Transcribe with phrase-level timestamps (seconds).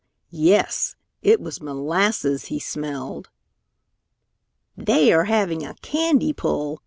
[0.31, 3.29] Yes, it was molasses he smelled!
[4.75, 6.79] "They are having a candy pull.